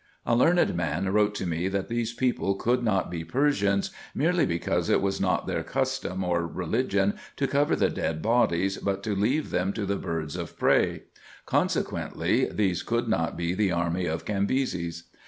[0.25, 4.89] A learned man wrote to me, that these people could not be Persians, merely because
[4.89, 9.51] it was not their custom or religion to cover the dead bodies, but to leave
[9.51, 11.03] them to the birds of prey;
[11.45, 15.03] con sequently, these could not be the army of Cambyses.